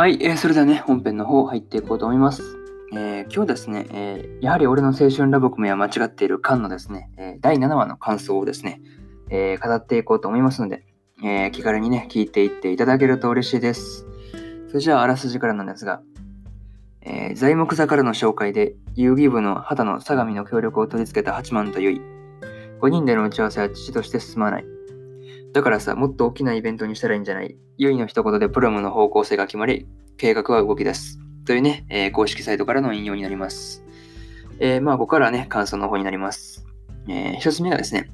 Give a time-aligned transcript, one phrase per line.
[0.00, 2.42] はい、えー、それではね、本編の方入っていこうと思います。
[2.94, 8.80] えー、今日ですね、えー、やはり俺の青春ラブコメは間違っている巻のですね、え、第7話の感想をですね、
[9.28, 10.86] え語っていこうと思いますので、
[11.22, 14.06] え気軽にね、聞いていっていただけると嬉しいです。
[14.68, 16.00] それじゃあ、あらすじからなんですが、
[17.02, 22.80] え材木座からの紹介で、遊戯部の畑の相模の協力を取り付けた八幡と結衣。
[22.80, 24.79] 5人での打ち合わせは父として進まない。
[25.52, 27.56] だからさ、もっと大きなイベントにしたらいいんじゃない？
[27.78, 31.18] 結衣の一言でプロムの方向性が決まり、計画は動き出す。
[31.44, 33.82] というね、えー、公式サイトからの引用になります。
[34.60, 36.66] えー、まあ、ここからはね、感想の方になります。
[37.08, 38.10] えー、一つ目がですね、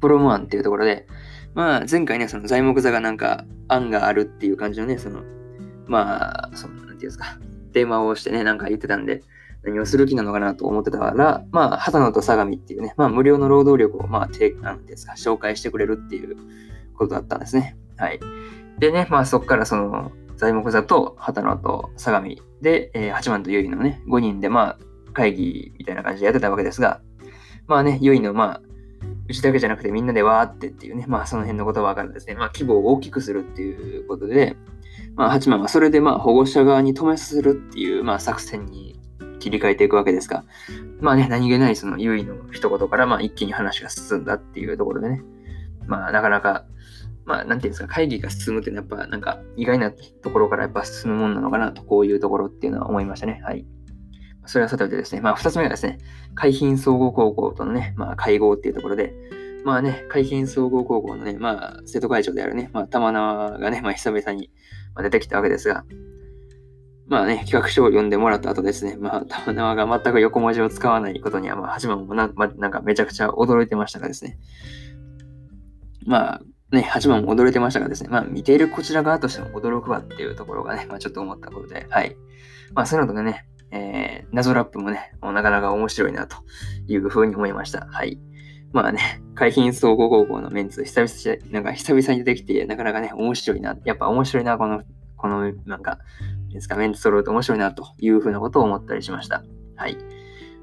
[0.00, 1.06] プロム案っていうところで、
[1.54, 5.22] まあ、前回ね、その材木座がなんか案があるっていう感じのね、その、
[5.86, 7.38] まあ、その、なんていうんですか、
[7.72, 9.22] 電話をしてね、なんか言ってたんで、
[9.64, 16.36] 何をする気なのかなと思ってたら、まあ、畑野と相模っていうね、まあ、無料の労働力を、まあ、てなんですか、紹介してくれるっていう
[16.96, 17.76] ことだったんですね。
[17.96, 18.20] はい。
[18.78, 20.12] でね、まあ、そこからその、
[20.42, 24.78] 材木座と畑野と相模で、えー、八幡と結衣のね、5人でまあ
[25.12, 27.00] 会議みたいな感じでやってたわけですが、
[27.68, 28.62] まあね、結衣のまあ、
[29.28, 34.56] うちだけじゃなくてみんなでわーってっていうね、まあその辺の言葉からですね、まあ規模を大きくするっていうことで、
[35.14, 38.98] まあ八幡はそれでまあ保護者側に止めさせるっていうまあ作戦に
[39.42, 40.44] 切り替えていくわけですが、
[41.00, 45.22] まあね、何気ないその結衣の一言からまあ一気に話が進んだっていうところでね、
[45.86, 46.64] まあなかなか
[47.24, 53.40] まあ、なんていうんですか、会議が進むっていうのはやっぱなんか意外なところからやっぱ進むもんなのかなと、こういうところっていうのは思いましたね。
[53.44, 53.64] はい。
[54.44, 55.98] それはさておいてですね、まあ、二つ目がですね、
[56.34, 59.14] 海浜総合高校とのね、まあ、会合っていうところで、
[59.64, 64.50] まあね、海浜総合高校のね、まあ、生徒会長であるね、まあ、玉縄がね、まあ、久々に
[65.00, 65.84] 出てきたわけですが、
[67.12, 74.38] まあね、企画書を読んでもらった後ですね、まあ、玉縄が全く横文字を使わないことには、まあ、八幡もな,、なんかめちゃくちゃ驚いてましたがですね、
[76.06, 76.40] まあ、
[76.74, 82.16] ね、8番も驚いてましたがですね、まあ見ているこちら側としても驚くわっていうところがね、まあちょっと思ったことで、はい。
[82.72, 86.38] まあそういうのでね、えー、謎ラップもね、もなかなか面白いなと
[86.88, 87.86] いうふうに思いました。
[87.90, 88.18] はい。
[88.72, 93.76] まあね、海浜総合高校のメンツ、久々なんか久々に出てきて、なかなかね、面白いな。
[93.84, 94.82] やっぱ面白いな、この、
[95.18, 95.98] この、なんか、
[96.52, 99.44] ですか、メンツ揃うと面白いなというふうなことを思ったりしました。
[99.76, 99.96] はい。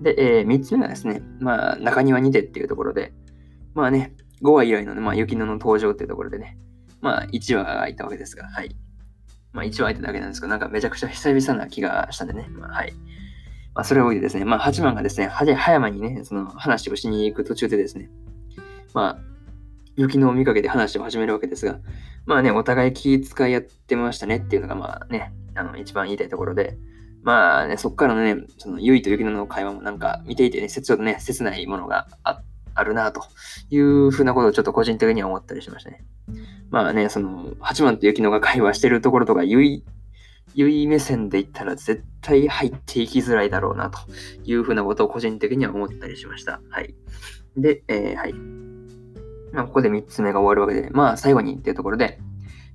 [0.00, 3.12] で、えー、3つ目がですね、まあ、中庭にてっていうところで、
[3.74, 6.58] まあね、5話以来のね、まあ、雪乃の登場っていうところでね、
[7.00, 8.76] まあ、1話が空いたわけですが、はい。
[9.52, 12.92] まあ、1話空いただけなんですけど、なんかめちゃくちゃ久々な気がしたんでね、まあ、はい。
[13.74, 18.10] まあ、それを置いてですね、まあ、八幡がですね、葉山にね、その話をしに行く途中でですね、
[18.94, 19.30] まあ、
[19.96, 21.78] 雪のを見かけて話を始めるわけですが、
[22.26, 26.76] まあね、お互い気遣いやってましたねっていうのが、まあね、あの、一番言いたいところで、
[27.22, 32.42] まあね、そっからのね、その、ゆいと雪乃の会話もなんか見ていてね、ちょっとね、切ないものがあ
[32.74, 33.22] あるなと
[33.70, 36.04] いうふうなことをちょっと個人的には思ったりしましたね。
[36.70, 39.84] まあね、その、八幡と雪乃が会話してるところとか、ゆい、
[40.54, 43.98] ゆい目線で言ったら絶対入っていきづらいだろうなと
[44.44, 46.60] いうふうなことを個人的には思ったりしました。
[46.70, 46.94] はい。
[47.56, 48.69] で、えー、はい。
[49.52, 52.18] まあ、ここで3つ目が終わるわけで、まあ、最後にっていうところで、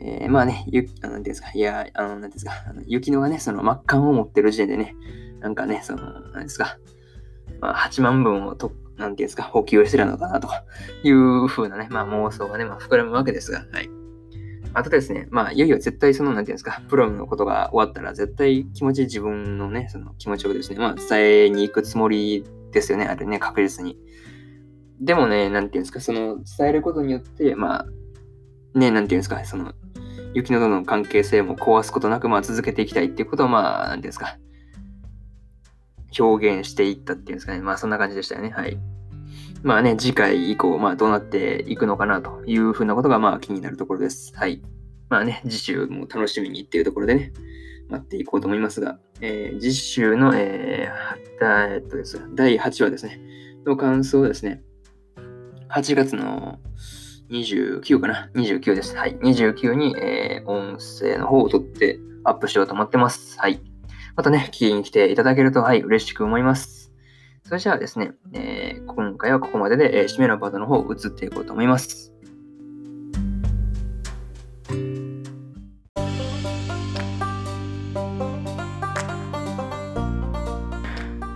[0.00, 4.94] えー、まあね、ゆ、あの、なんていうんですか、いや、あの、なんていうんですか、あの雪乃がね、その、末巻を持ってる時点でね、
[5.40, 6.78] なんかね、その、なんですか、
[7.60, 10.48] まあ、8万分をとなんていうんですか、補給してるのかなと
[11.04, 13.88] いう風なね、まあ妄想がね、まあ膨らむわけですが、はい。
[14.74, 23.98] あとですね、まあ、いよいよ絶対その、なんていうんですか、プロムのことが終わったら、絶対気持ち、自分のね、その気持ちをですね、まあ、伝えに行くつもりですよね、あれね、確実に。
[25.00, 29.72] でもね、なんていうんですか、その、伝えることによって、まあ、ね、なんていうんですか、その、
[30.34, 34.38] 雪乃との関係性も壊すことなく、まあ、続けていきたいっていうことを、まあ、なんていうんですか、
[36.18, 37.60] 表現していったっていうんですかね。
[37.60, 38.50] まあ、そんな感じでしたよね。
[38.50, 38.78] はい。
[39.62, 44.32] まあね、次回以降、まあ、どうなっていくのかなというふうなことが、まあ、気になるところです。
[44.36, 44.62] はい。
[45.08, 47.32] まあね、次週も楽しみにっていうところでね、
[47.88, 53.20] 待っていこうと思いますが、えー、次週の、えー、えっとです、第8話ですね、
[53.64, 54.62] の感想ですね、
[55.70, 56.58] 8月の
[57.30, 58.96] 29かな ?29 です。
[58.96, 59.16] はい。
[59.18, 63.38] 29に、えー、音声の方を取ってアップしようと思ってます。
[63.38, 63.60] はい。
[64.16, 66.90] またね、聞きに来ていただけると、はい、嬉しく思います。
[67.44, 72.12] それじゃあですね、えー、今回はここまでで、えー、締めのパートの方を移っていこうと思います。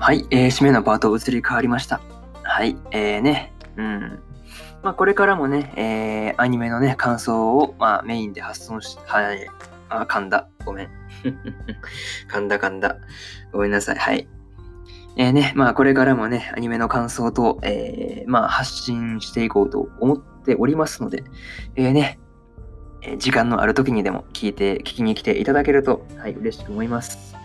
[0.00, 2.00] はい、えー、締めのパート移り変わりました。
[2.42, 4.22] はい、えーね、うん。
[4.82, 9.46] まあ、これからもね、えー、アニメのね、感想を、まあ、メインで発送し、はい、
[9.88, 10.48] あ、噛んだ。
[10.64, 10.90] ごめん。
[12.30, 12.96] 噛んだ噛んだ。
[13.52, 13.96] ごめんなさい。
[13.96, 14.28] はい。
[15.16, 21.22] えー、ね、まあこれからもね、アニメの感想と、えー、まあ発信していこうと思っておりますので、
[21.76, 22.18] えー、ね、
[23.02, 27.36] え時間のある時にでも聞いて、聞きに来ていただけると、はい、嬉しく思います。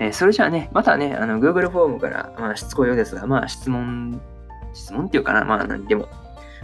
[0.00, 4.20] えそれじゃあね、またね、あの、Google フォームから、まあ、しつこいようですが、まあ、質問、
[4.74, 6.08] 質問っていうかな、まあ、何でも、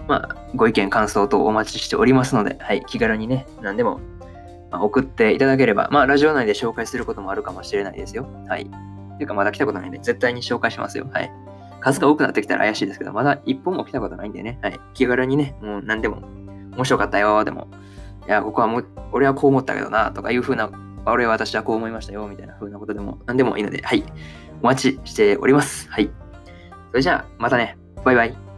[0.06, 4.00] まあ、ご意見、感想等お待ちしておりますので、はい、気軽にね、何でも、
[4.70, 8.28] ま、送っていただければ、まあ、ラジオ内で紹介することもあるかもしれないですよ。
[8.48, 8.70] はい。
[9.20, 11.06] ていうかまだ来たことないんで、絶対に紹介しますよ。
[11.12, 11.30] はい。
[11.80, 14.58] 数が多くなってきたら怪しいですけど、まだ一本も来たことないんでね。
[14.62, 14.80] はい。
[14.94, 16.22] 気軽にね、もう何でも、
[16.74, 17.68] 面白かったよ、でも、
[18.26, 20.70] いや、ここはもう、俺はこう思ったけどな、とかいう風な、
[21.04, 24.04] 俺は私はこう思いましたよ、みたいな風なことでも、何でもいいので、はい。
[24.62, 25.90] お待ちしております。
[25.90, 26.10] はい。
[26.90, 27.76] それじゃあ、またね。
[28.04, 28.49] バイバイ。